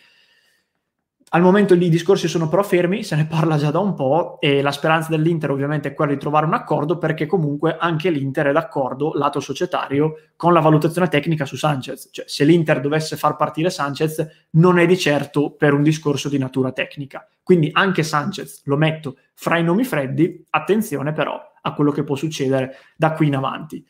Al 1.32 1.44
momento 1.44 1.76
i 1.76 1.90
discorsi 1.90 2.28
sono 2.28 2.50
però 2.50 2.64
fermi, 2.64 3.04
se 3.04 3.16
ne 3.16 3.28
parla 3.28 3.58
già 3.58 3.70
da 3.70 3.78
un 3.78 3.94
po' 3.94 4.40
e 4.40 4.64
la 4.64 4.72
speranza 4.72 5.10
dell'Inter 5.10 5.52
ovviamente 5.52 5.90
è 5.90 5.94
quella 5.94 6.14
di 6.14 6.18
trovare 6.18 6.48
un 6.48 6.56
accordo 6.56 6.98
perché 6.98 7.28
comunque 7.28 7.78
anche 7.80 8.10
l'Inter 8.10 8.48
è 8.48 8.52
d'accordo, 8.52 9.12
lato 9.14 9.40
societario, 9.40 10.30
con 10.36 10.54
la 10.54 10.60
valutazione 10.60 11.08
tecnica 11.08 11.46
su 11.46 11.56
Sanchez. 11.56 12.10
Cioè 12.12 12.26
se 12.28 12.44
l'Inter 12.46 12.80
dovesse 12.80 13.16
far 13.16 13.36
partire 13.36 13.70
Sanchez 13.70 14.48
non 14.52 14.80
è 14.80 14.88
di 14.88 14.98
certo 14.98 15.52
per 15.52 15.74
un 15.74 15.84
discorso 15.84 16.30
di 16.30 16.40
natura 16.40 16.72
tecnica. 16.72 17.28
Quindi 17.44 17.70
anche 17.74 18.02
Sanchez 18.02 18.64
lo 18.66 18.76
metto 18.76 19.18
fra 19.36 19.60
i 19.60 19.64
nomi 19.64 19.84
freddi, 19.84 20.44
attenzione 20.50 21.14
però 21.14 21.40
a 21.62 21.74
quello 21.76 21.92
che 21.92 22.04
può 22.04 22.16
succedere 22.16 22.78
da 22.96 23.12
qui 23.12 23.28
in 23.28 23.36
avanti. 23.36 23.86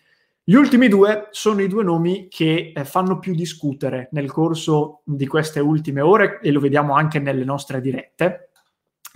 Gli 0.50 0.56
ultimi 0.56 0.88
due 0.88 1.28
sono 1.30 1.62
i 1.62 1.68
due 1.68 1.84
nomi 1.84 2.28
che 2.28 2.74
eh, 2.76 2.84
fanno 2.84 3.20
più 3.20 3.36
discutere 3.36 4.10
nel 4.14 4.32
corso 4.32 5.04
di 5.06 5.28
queste 5.28 5.60
ultime 5.60 6.02
ore 6.02 6.40
e 6.42 6.50
lo 6.50 6.60
vediamo 6.60 6.96
anche 6.96 7.20
nelle 7.20 7.44
nostre 7.44 7.80
dirette. 7.80 8.49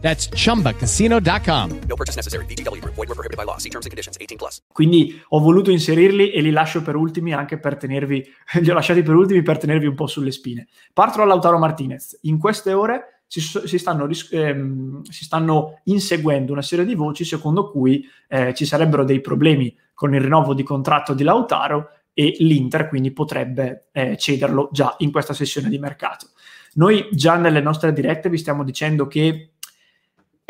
That's 0.00 0.28
chumbacasino.com. 0.28 1.70
No 1.86 1.94
purchase 1.94 2.16
necessary. 2.16 2.44
BGW. 2.46 2.80
Void 2.82 2.96
were 2.96 3.14
prohibited 3.14 3.36
by 3.36 3.44
law. 3.44 3.58
See 3.58 3.70
terms 3.70 3.86
and 3.86 3.90
conditions 3.90 4.16
18 4.18 4.36
plus. 4.38 4.62
Quindi 4.72 5.20
ho 5.28 5.40
voluto 5.40 5.70
inserirli 5.70 6.30
e 6.30 6.40
li 6.40 6.50
lascio 6.50 6.82
per 6.82 6.96
ultimi 6.96 7.32
anche 7.32 7.58
per 7.58 7.76
tenervi, 7.76 8.24
li 8.60 8.70
ho 8.70 8.74
lasciati 8.74 9.02
per 9.02 9.14
ultimi 9.14 9.42
per 9.42 9.58
tenervi 9.58 9.86
un 9.86 9.94
po' 9.94 10.06
sulle 10.06 10.32
spine. 10.32 10.68
Parto 10.92 11.18
da 11.18 11.24
Lautaro 11.24 11.58
Martinez. 11.58 12.18
In 12.22 12.38
queste 12.38 12.72
ore 12.72 13.22
si, 13.26 13.40
si, 13.40 13.78
stanno, 13.78 14.08
ehm, 14.30 15.02
si, 15.02 15.24
stanno, 15.24 15.80
inseguendo 15.84 16.50
una 16.50 16.62
serie 16.62 16.84
di 16.84 16.96
voci 16.96 17.24
secondo 17.24 17.70
cui 17.70 18.04
eh, 18.28 18.52
ci 18.54 18.64
sarebbero 18.64 19.04
dei 19.04 19.20
problemi 19.20 19.72
con 19.94 20.14
il 20.14 20.20
rinnovo 20.20 20.52
di 20.52 20.64
contratto 20.64 21.14
di 21.14 21.22
Lautaro 21.22 21.90
e 22.12 22.34
l'Inter 22.40 22.88
quindi 22.88 23.12
potrebbe 23.12 23.88
eh, 23.92 24.16
cederlo 24.16 24.68
già 24.72 24.96
in 24.98 25.12
questa 25.12 25.32
sessione 25.32 25.68
di 25.68 25.78
mercato. 25.78 26.30
Noi 26.74 27.08
già 27.12 27.36
nelle 27.36 27.60
nostre 27.60 27.92
dirette 27.92 28.28
vi 28.28 28.38
stiamo 28.38 28.64
dicendo 28.64 29.06
che 29.06 29.52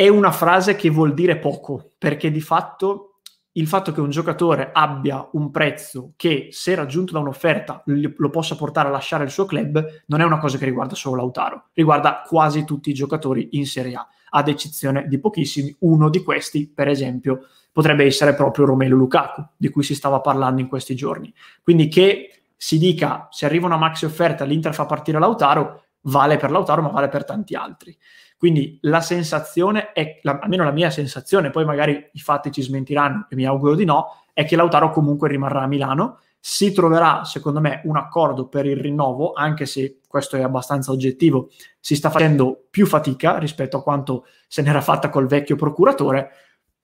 è 0.00 0.08
una 0.08 0.30
frase 0.30 0.76
che 0.76 0.88
vuol 0.88 1.12
dire 1.12 1.36
poco, 1.36 1.90
perché 1.98 2.30
di 2.30 2.40
fatto 2.40 3.16
il 3.52 3.66
fatto 3.66 3.92
che 3.92 4.00
un 4.00 4.08
giocatore 4.08 4.70
abbia 4.72 5.28
un 5.32 5.50
prezzo 5.50 6.14
che, 6.16 6.48
se 6.52 6.74
raggiunto 6.74 7.12
da 7.12 7.18
un'offerta, 7.18 7.82
lo 7.84 8.30
possa 8.30 8.56
portare 8.56 8.88
a 8.88 8.92
lasciare 8.92 9.24
il 9.24 9.30
suo 9.30 9.44
club, 9.44 10.04
non 10.06 10.22
è 10.22 10.24
una 10.24 10.38
cosa 10.38 10.56
che 10.56 10.64
riguarda 10.64 10.94
solo 10.94 11.16
Lautaro, 11.16 11.64
riguarda 11.74 12.22
quasi 12.26 12.64
tutti 12.64 12.88
i 12.88 12.94
giocatori 12.94 13.48
in 13.52 13.66
Serie 13.66 13.94
A, 13.96 14.08
ad 14.30 14.48
eccezione 14.48 15.06
di 15.06 15.20
pochissimi. 15.20 15.76
Uno 15.80 16.08
di 16.08 16.22
questi, 16.22 16.66
per 16.66 16.88
esempio, 16.88 17.40
potrebbe 17.70 18.06
essere 18.06 18.32
proprio 18.32 18.64
Romelu 18.64 18.96
Lukaku, 18.96 19.46
di 19.54 19.68
cui 19.68 19.82
si 19.82 19.94
stava 19.94 20.22
parlando 20.22 20.62
in 20.62 20.68
questi 20.68 20.94
giorni. 20.94 21.30
Quindi 21.62 21.88
che 21.88 22.44
si 22.56 22.78
dica, 22.78 23.28
se 23.30 23.44
arriva 23.44 23.66
una 23.66 23.76
maxi 23.76 24.06
offerta, 24.06 24.46
l'Inter 24.46 24.72
fa 24.72 24.86
partire 24.86 25.18
Lautaro, 25.18 25.82
vale 26.04 26.38
per 26.38 26.50
Lautaro, 26.50 26.80
ma 26.80 26.88
vale 26.88 27.08
per 27.08 27.26
tanti 27.26 27.54
altri. 27.54 27.94
Quindi 28.40 28.78
la 28.84 29.02
sensazione 29.02 29.92
è, 29.92 30.18
la, 30.22 30.38
almeno 30.40 30.64
la 30.64 30.70
mia 30.70 30.88
sensazione, 30.88 31.50
poi 31.50 31.66
magari 31.66 32.08
i 32.12 32.20
fatti 32.20 32.50
ci 32.50 32.62
smentiranno 32.62 33.26
e 33.28 33.36
mi 33.36 33.44
auguro 33.44 33.74
di 33.74 33.84
no, 33.84 34.16
è 34.32 34.46
che 34.46 34.56
Lautaro 34.56 34.88
comunque 34.88 35.28
rimarrà 35.28 35.60
a 35.60 35.66
Milano. 35.66 36.20
Si 36.40 36.72
troverà, 36.72 37.22
secondo 37.24 37.60
me, 37.60 37.82
un 37.84 37.98
accordo 37.98 38.48
per 38.48 38.64
il 38.64 38.78
rinnovo, 38.78 39.34
anche 39.34 39.66
se 39.66 39.98
questo 40.08 40.38
è 40.38 40.40
abbastanza 40.40 40.90
oggettivo, 40.90 41.50
si 41.78 41.94
sta 41.94 42.08
facendo 42.08 42.64
più 42.70 42.86
fatica 42.86 43.36
rispetto 43.36 43.76
a 43.76 43.82
quanto 43.82 44.24
se 44.48 44.62
n'era 44.62 44.80
fatta 44.80 45.10
col 45.10 45.26
vecchio 45.26 45.56
procuratore. 45.56 46.30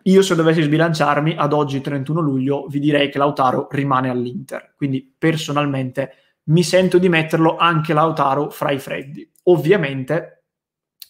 Io 0.02 0.20
se 0.20 0.34
dovessi 0.34 0.60
sbilanciarmi 0.60 1.36
ad 1.38 1.54
oggi 1.54 1.80
31 1.80 2.20
luglio 2.20 2.66
vi 2.68 2.80
direi 2.80 3.08
che 3.08 3.16
Lautaro 3.16 3.66
rimane 3.70 4.10
all'Inter. 4.10 4.74
Quindi 4.76 5.10
personalmente 5.16 6.12
mi 6.48 6.62
sento 6.62 6.98
di 6.98 7.08
metterlo 7.08 7.56
anche 7.56 7.94
Lautaro 7.94 8.50
fra 8.50 8.70
i 8.72 8.78
freddi. 8.78 9.26
Ovviamente 9.44 10.35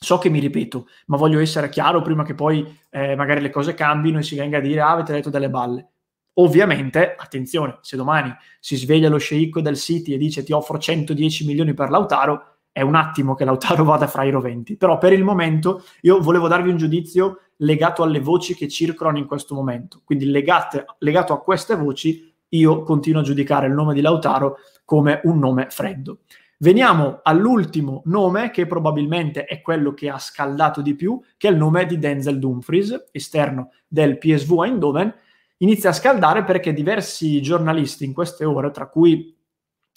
So 0.07 0.19
che 0.19 0.31
mi 0.31 0.39
ripeto, 0.39 0.87
ma 1.07 1.17
voglio 1.17 1.41
essere 1.41 1.69
chiaro 1.69 2.01
prima 2.01 2.23
che 2.23 2.37
poi 2.37 2.65
eh, 2.91 3.17
magari 3.17 3.41
le 3.41 3.51
cose 3.51 3.75
cambino 3.75 4.21
e 4.21 4.23
si 4.23 4.37
venga 4.37 4.59
a 4.59 4.61
dire 4.61 4.81
ah, 4.81 4.93
avete 4.93 5.13
detto 5.13 5.31
delle 5.31 5.51
balle. 5.51 5.89
Ovviamente, 6.35 7.17
attenzione, 7.19 7.79
se 7.81 7.97
domani 7.97 8.33
si 8.61 8.77
sveglia 8.77 9.09
lo 9.09 9.19
sceicco 9.19 9.61
del 9.61 9.75
City 9.75 10.15
e 10.15 10.17
dice 10.17 10.45
ti 10.45 10.53
offro 10.53 10.79
110 10.79 11.45
milioni 11.45 11.75
per 11.75 11.91
Lautaro, 11.91 12.59
è 12.71 12.83
un 12.83 12.95
attimo 12.95 13.35
che 13.35 13.45
Lautaro 13.45 13.83
vada 13.83 14.07
fra 14.07 14.23
i 14.23 14.31
roventi. 14.31 14.77
Però 14.77 14.97
per 14.97 15.13
il 15.13 15.25
momento 15.25 15.83
io 16.03 16.21
volevo 16.21 16.47
darvi 16.47 16.71
un 16.71 16.77
giudizio 16.77 17.41
legato 17.57 18.05
alle 18.05 18.21
voci 18.21 18.55
che 18.55 18.69
circolano 18.69 19.19
in 19.19 19.27
questo 19.27 19.57
momento. 19.57 20.03
Quindi 20.05 20.27
legate, 20.27 20.85
legato 20.99 21.33
a 21.33 21.43
queste 21.43 21.75
voci, 21.75 22.33
io 22.51 22.85
continuo 22.85 23.23
a 23.23 23.25
giudicare 23.25 23.67
il 23.67 23.73
nome 23.73 23.93
di 23.93 24.03
Lautaro 24.03 24.59
come 24.85 25.21
un 25.25 25.41
nome 25.41 25.67
freddo. 25.69 26.21
Veniamo 26.59 27.21
all'ultimo 27.23 28.01
nome, 28.07 28.51
che 28.51 28.67
probabilmente 28.67 29.45
è 29.45 29.61
quello 29.61 29.93
che 29.93 30.09
ha 30.09 30.19
scaldato 30.19 30.81
di 30.81 30.95
più, 30.95 31.21
che 31.37 31.49
è 31.49 31.51
il 31.51 31.59
nome 31.59 31.85
di 31.85 31.99
Denzel 31.99 32.39
Dumfries, 32.39 33.09
esterno 33.13 33.73
del 33.87 34.17
PSV 34.19 34.63
Eindhoven. 34.63 35.15
inizia 35.59 35.91
a 35.91 35.95
scaldare 35.95 36.45
perché 36.45 36.73
diversi 36.73 37.41
giornalisti 37.43 38.05
in 38.05 38.13
queste 38.13 38.45
ore, 38.45 38.71
tra 38.71 38.89
cui 38.89 39.35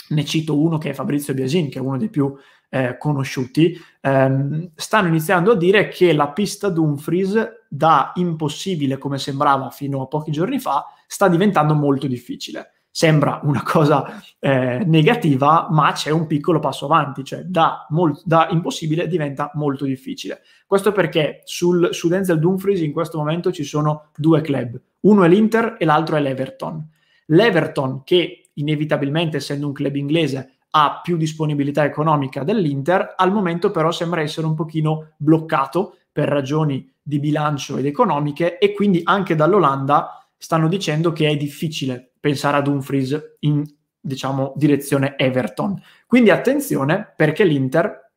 ne 0.09 0.25
cito 0.25 0.57
uno 0.59 0.77
che 0.77 0.89
è 0.89 0.93
Fabrizio 0.93 1.33
Biasin, 1.33 1.69
che 1.69 1.79
è 1.79 1.81
uno 1.81 1.97
dei 1.97 2.09
più 2.09 2.33
eh, 2.69 2.97
conosciuti, 2.97 3.77
ehm, 4.01 4.71
stanno 4.75 5.07
iniziando 5.07 5.51
a 5.51 5.55
dire 5.55 5.87
che 5.87 6.13
la 6.13 6.29
pista 6.29 6.69
Dumfries, 6.69 7.65
da 7.69 8.11
impossibile 8.15 8.97
come 8.97 9.17
sembrava 9.17 9.69
fino 9.69 10.01
a 10.01 10.07
pochi 10.07 10.31
giorni 10.31 10.59
fa, 10.59 10.85
sta 11.07 11.27
diventando 11.27 11.73
molto 11.73 12.07
difficile. 12.07 12.78
Sembra 12.91 13.39
una 13.43 13.63
cosa 13.63 14.21
eh, 14.39 14.83
negativa, 14.85 15.67
ma 15.69 15.91
c'è 15.91 16.09
un 16.09 16.27
piccolo 16.27 16.59
passo 16.59 16.85
avanti, 16.85 17.23
cioè 17.23 17.43
da, 17.43 17.85
molt- 17.89 18.23
da, 18.25 18.47
impossibile 18.51 19.07
diventa 19.07 19.51
molto 19.53 19.85
difficile. 19.85 20.41
Questo 20.65 20.91
perché 20.91 21.41
sul, 21.45 21.89
su 21.93 22.07
Denzel 22.07 22.39
Dumfries 22.39 22.81
in 22.81 22.91
questo 22.91 23.17
momento 23.17 23.51
ci 23.51 23.63
sono 23.63 24.09
due 24.15 24.41
club, 24.41 24.79
uno 25.01 25.23
è 25.23 25.27
l'Inter 25.27 25.75
e 25.77 25.85
l'altro 25.85 26.15
è 26.15 26.19
l'Everton. 26.19 26.87
L'Everton, 27.27 28.03
che 28.03 28.49
inevitabilmente 28.53 29.37
essendo 29.37 29.67
un 29.67 29.73
club 29.73 29.95
inglese 29.95 30.53
ha 30.71 30.99
più 31.01 31.17
disponibilità 31.17 31.83
economica 31.83 32.43
dell'Inter, 32.43 33.13
al 33.15 33.31
momento 33.31 33.71
però 33.71 33.91
sembra 33.91 34.21
essere 34.21 34.45
un 34.45 34.55
pochino 34.55 35.13
bloccato 35.17 35.97
per 36.11 36.27
ragioni 36.27 36.91
di 37.01 37.19
bilancio 37.19 37.77
ed 37.77 37.85
economiche 37.85 38.57
e 38.57 38.73
quindi 38.73 39.01
anche 39.03 39.35
dall'Olanda 39.35 40.27
stanno 40.37 40.67
dicendo 40.67 41.11
che 41.11 41.27
è 41.27 41.35
difficile 41.35 42.08
pensare 42.19 42.57
ad 42.57 42.63
Dumfries 42.63 43.35
in 43.39 43.63
diciamo 43.99 44.53
direzione 44.55 45.17
Everton. 45.17 45.81
Quindi 46.05 46.29
attenzione 46.29 47.13
perché 47.15 47.43
l'Inter, 47.43 48.11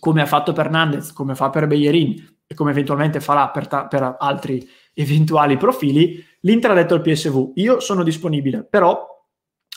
come 0.00 0.22
ha 0.22 0.26
fatto 0.26 0.52
per 0.52 0.70
Nandez, 0.70 1.12
come 1.12 1.34
fa 1.34 1.50
per 1.50 1.66
Beyerin 1.66 2.36
e 2.46 2.54
come 2.54 2.70
eventualmente 2.70 3.20
farà 3.20 3.48
per, 3.50 3.66
ta- 3.66 3.86
per 3.86 4.16
altri 4.18 4.68
eventuali 4.94 5.56
profili, 5.56 6.22
l'Inter 6.40 6.72
ha 6.72 6.74
detto 6.74 6.94
al 6.94 7.00
PSV, 7.00 7.52
io 7.54 7.80
sono 7.80 8.02
disponibile, 8.02 8.64
però 8.64 9.06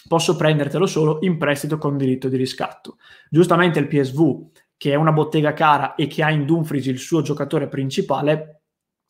posso 0.07 0.35
prendertelo 0.35 0.85
solo 0.85 1.19
in 1.21 1.37
prestito 1.37 1.77
con 1.77 1.97
diritto 1.97 2.27
di 2.27 2.37
riscatto. 2.37 2.97
Giustamente 3.29 3.79
il 3.79 3.87
PSV, 3.87 4.49
che 4.77 4.91
è 4.91 4.95
una 4.95 5.11
bottega 5.11 5.53
cara 5.53 5.95
e 5.95 6.07
che 6.07 6.23
ha 6.23 6.31
in 6.31 6.45
Dumfries 6.45 6.87
il 6.87 6.99
suo 6.99 7.21
giocatore 7.21 7.67
principale, 7.67 8.61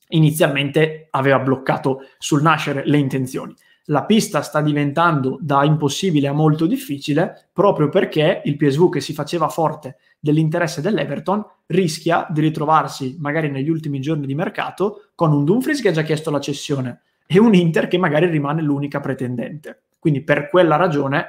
inizialmente 0.10 1.08
aveva 1.10 1.40
bloccato 1.40 2.02
sul 2.20 2.42
nascere 2.42 2.84
le 2.86 2.98
intenzioni. 2.98 3.54
La 3.90 4.06
pista 4.06 4.42
sta 4.42 4.62
diventando 4.62 5.38
da 5.40 5.64
impossibile 5.64 6.28
a 6.28 6.34
molto 6.34 6.66
difficile 6.66 7.50
proprio 7.54 7.90
perché 7.90 8.42
il 8.46 8.56
PSV 8.56 8.90
che 8.90 9.00
si 9.00 9.14
faceva 9.14 9.48
forte 9.48 9.98
dell'interesse 10.20 10.82
dell'Everton 10.82 11.46
rischia 11.68 12.26
di 12.32 12.42
ritrovarsi 12.42 13.16
magari 13.20 13.52
negli 13.52 13.70
ultimi 13.70 14.00
giorni 14.00 14.26
di 14.26 14.34
mercato 14.34 15.10
con 15.14 15.32
un 15.32 15.46
Dumfries 15.46 15.82
che 15.82 15.90
ha 15.90 15.92
già 15.92 16.02
chiesto 16.02 16.32
la 16.32 16.40
cessione 16.40 17.02
e 17.28 17.38
un 17.38 17.54
Inter 17.54 17.88
che 17.88 18.00
magari 18.00 18.26
rimane 18.28 18.64
l'unica 18.64 19.00
pretendente. 19.00 19.84
Quindi 20.00 20.24
per 20.24 20.50
quella 20.50 20.78
ragione 20.78 21.26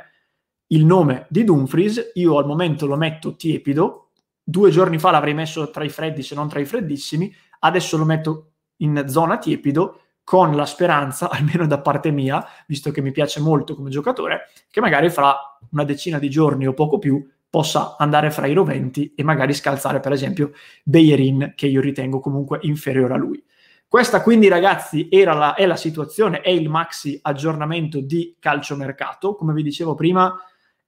il 0.68 0.86
nome 0.86 1.26
di 1.28 1.44
Dumfries 1.44 2.12
io 2.14 2.38
al 2.38 2.46
momento 2.46 2.86
lo 2.86 2.96
metto 2.96 3.36
tiepido, 3.36 4.12
due 4.42 4.70
giorni 4.70 4.98
fa 4.98 5.10
l'avrei 5.10 5.34
messo 5.34 5.68
tra 5.70 5.84
i 5.84 5.90
freddi 5.90 6.22
se 6.22 6.34
non 6.34 6.48
tra 6.48 6.58
i 6.58 6.64
freddissimi, 6.64 7.30
adesso 7.60 7.98
lo 7.98 8.06
metto 8.06 8.52
in 8.78 9.04
zona 9.08 9.36
tiepido 9.36 10.00
con 10.26 10.56
la 10.56 10.66
speranza, 10.66 11.30
almeno 11.30 11.68
da 11.68 11.80
parte 11.80 12.10
mia, 12.10 12.44
visto 12.66 12.90
che 12.90 13.00
mi 13.00 13.12
piace 13.12 13.38
molto 13.38 13.76
come 13.76 13.90
giocatore, 13.90 14.48
che 14.68 14.80
magari 14.80 15.08
fra 15.08 15.56
una 15.70 15.84
decina 15.84 16.18
di 16.18 16.28
giorni 16.28 16.66
o 16.66 16.74
poco 16.74 16.98
più 16.98 17.24
possa 17.48 17.94
andare 17.96 18.32
fra 18.32 18.48
i 18.48 18.52
roventi 18.52 19.14
e 19.14 19.22
magari 19.22 19.54
scalzare 19.54 20.00
per 20.00 20.10
esempio 20.10 20.50
Beyerin 20.82 21.52
che 21.54 21.68
io 21.68 21.80
ritengo 21.80 22.18
comunque 22.18 22.58
inferiore 22.62 23.14
a 23.14 23.16
lui. 23.16 23.40
Questa 23.86 24.20
quindi 24.20 24.48
ragazzi 24.48 25.08
la, 25.10 25.54
è 25.54 25.64
la 25.64 25.76
situazione, 25.76 26.40
è 26.40 26.50
il 26.50 26.68
maxi 26.68 27.20
aggiornamento 27.22 28.00
di 28.00 28.34
calciomercato. 28.40 29.36
Come 29.36 29.52
vi 29.52 29.62
dicevo 29.62 29.94
prima, 29.94 30.36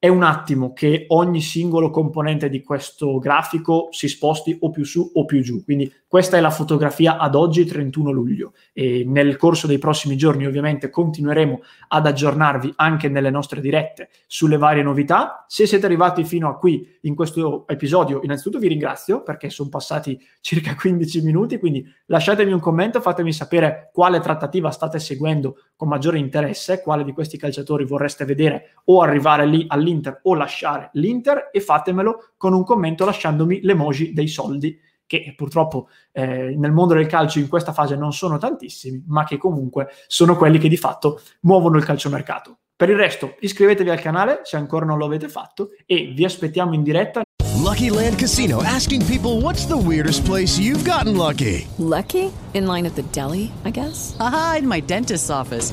è 0.00 0.06
un 0.06 0.22
attimo 0.22 0.72
che 0.72 1.06
ogni 1.08 1.40
singolo 1.40 1.90
componente 1.90 2.48
di 2.48 2.62
questo 2.62 3.18
grafico 3.18 3.88
si 3.90 4.06
sposti 4.06 4.56
o 4.60 4.70
più 4.70 4.84
su 4.84 5.10
o 5.12 5.24
più 5.24 5.42
giù. 5.42 5.64
Quindi 5.64 5.92
questa 6.06 6.36
è 6.36 6.40
la 6.40 6.50
fotografia 6.50 7.18
ad 7.18 7.34
oggi, 7.34 7.64
31 7.64 8.12
luglio. 8.12 8.52
E 8.72 9.02
nel 9.04 9.36
corso 9.36 9.66
dei 9.66 9.78
prossimi 9.78 10.16
giorni, 10.16 10.46
ovviamente, 10.46 10.88
continueremo 10.88 11.60
ad 11.88 12.06
aggiornarvi 12.06 12.74
anche 12.76 13.08
nelle 13.08 13.30
nostre 13.30 13.60
dirette 13.60 14.08
sulle 14.28 14.56
varie 14.56 14.84
novità. 14.84 15.44
Se 15.48 15.66
siete 15.66 15.86
arrivati 15.86 16.22
fino 16.22 16.48
a 16.48 16.56
qui 16.56 16.88
in 17.02 17.16
questo 17.16 17.66
episodio, 17.66 18.20
innanzitutto 18.22 18.60
vi 18.60 18.68
ringrazio 18.68 19.24
perché 19.24 19.50
sono 19.50 19.68
passati 19.68 20.18
circa 20.40 20.76
15 20.76 21.22
minuti. 21.22 21.58
Quindi 21.58 21.84
lasciatemi 22.06 22.52
un 22.52 22.60
commento, 22.60 23.00
fatemi 23.00 23.32
sapere 23.32 23.90
quale 23.92 24.20
trattativa 24.20 24.70
state 24.70 25.00
seguendo 25.00 25.56
con 25.74 25.88
maggiore 25.88 26.18
interesse, 26.18 26.80
quale 26.80 27.02
di 27.02 27.12
questi 27.12 27.36
calciatori 27.36 27.84
vorreste 27.84 28.24
vedere 28.24 28.76
o 28.84 29.02
arrivare 29.02 29.44
lì 29.44 29.64
all'interno 29.68 29.86
all'Inter 29.88 30.20
o 30.22 30.34
lasciare 30.34 30.90
l'Inter 30.92 31.48
e 31.50 31.60
fatemelo 31.60 32.32
con 32.36 32.52
un 32.52 32.64
commento 32.64 33.04
lasciandomi 33.04 33.60
l'emoji 33.62 34.12
dei 34.12 34.28
soldi 34.28 34.78
che 35.08 35.32
purtroppo 35.34 35.88
eh, 36.12 36.54
nel 36.54 36.70
mondo 36.70 36.92
del 36.92 37.06
calcio 37.06 37.38
in 37.38 37.48
questa 37.48 37.72
fase 37.72 37.96
non 37.96 38.12
sono 38.12 38.36
tantissimi, 38.36 39.02
ma 39.08 39.24
che 39.24 39.38
comunque 39.38 39.88
sono 40.06 40.36
quelli 40.36 40.58
che 40.58 40.68
di 40.68 40.76
fatto 40.76 41.22
muovono 41.40 41.78
il 41.78 41.84
calciomercato. 41.84 42.58
Per 42.76 42.90
il 42.90 42.96
resto 42.96 43.34
iscrivetevi 43.40 43.88
al 43.88 44.00
canale 44.00 44.42
se 44.44 44.56
ancora 44.56 44.84
non 44.84 44.98
lo 44.98 45.06
avete 45.06 45.28
fatto 45.28 45.70
e 45.86 46.12
vi 46.14 46.24
aspettiamo 46.24 46.74
in 46.74 46.82
diretta. 46.82 47.22
Lucky 47.56 47.88
Land 47.88 48.18
Casino 48.18 48.62
asking 48.62 49.04
people 49.06 49.40
what's 49.40 49.66
the 49.66 49.76
weirdest 49.76 50.24
place 50.24 50.60
you've 50.60 50.88
gotten 50.88 51.16
lucky? 51.16 51.66
Lucky? 51.78 52.30
In 52.52 52.66
line 52.66 52.86
at 52.86 52.94
the 52.94 53.04
deli, 53.10 53.50
I 53.64 53.70
guess. 53.70 54.14
Aha, 54.20 54.56
in 54.58 54.68
my 54.68 54.80
dentist's 54.80 55.30
office. 55.30 55.72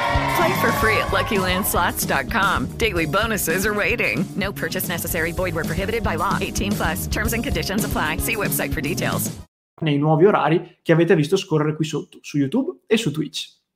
Play 0.35 0.61
for 0.61 0.71
free 0.73 0.97
at 0.97 1.09
LuckyLandSlots.com. 1.11 2.77
Daily 2.77 3.05
bonuses 3.05 3.65
are 3.65 3.73
waiting. 3.73 4.23
No 4.35 4.51
purchase 4.51 4.87
necessary. 4.87 5.31
Void 5.31 5.55
where 5.55 5.65
prohibited 5.65 6.03
by 6.03 6.15
law. 6.15 6.37
18 6.39 6.71
plus. 6.71 7.07
Terms 7.07 7.33
and 7.33 7.43
conditions 7.43 7.83
apply. 7.83 8.17
See 8.17 8.35
website 8.35 8.73
for 8.73 8.81
details. 8.81 9.31
Nei 9.81 9.97
nuovi 9.97 10.25
orari 10.25 10.77
che 10.83 10.91
avete 10.91 11.15
visto 11.15 11.35
scorrere 11.35 11.75
qui 11.75 11.85
sotto, 11.85 12.19
su 12.21 12.37
YouTube 12.37 12.81
e 12.85 12.97
su 12.97 13.09
Twitch. 13.09 13.60